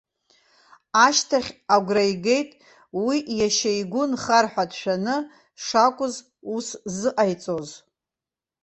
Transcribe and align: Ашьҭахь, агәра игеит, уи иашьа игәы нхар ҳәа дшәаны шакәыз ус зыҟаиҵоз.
Ашьҭахь, 1.05 1.51
агәра 1.75 2.03
игеит, 2.11 2.49
уи 3.05 3.17
иашьа 3.37 3.71
игәы 3.81 4.03
нхар 4.11 4.45
ҳәа 4.51 4.65
дшәаны 4.69 5.15
шакәыз 5.63 6.15
ус 6.55 6.67
зыҟаиҵоз. 6.97 7.69